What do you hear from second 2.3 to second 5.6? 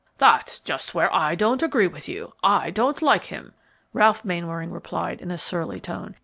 I don't like him," Ralph Mainwaring replied in a